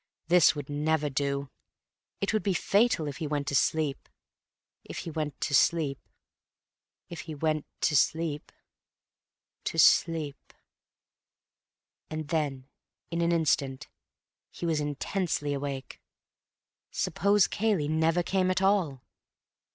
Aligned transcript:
This 0.29 0.55
would 0.55 0.67
never 0.67 1.11
do. 1.11 1.51
It 2.21 2.33
would 2.33 2.41
be 2.41 2.55
fatal 2.55 3.07
if 3.07 3.17
he 3.17 3.27
went 3.27 3.45
to 3.49 3.53
sleep.... 3.53 4.09
if 4.83 4.97
he 4.97 5.11
went 5.11 5.39
to 5.41 5.53
sleep.... 5.53 5.99
to 9.63 9.77
sleep.... 9.77 10.53
And 12.09 12.27
then, 12.29 12.67
in 13.11 13.21
an 13.21 13.31
instant, 13.31 13.89
he 14.49 14.65
was 14.65 14.79
intensely 14.79 15.53
awake. 15.53 16.01
Suppose 16.89 17.45
Cayley 17.45 17.87
never 17.87 18.23
came 18.23 18.49
at 18.49 18.63
all! 18.63 19.03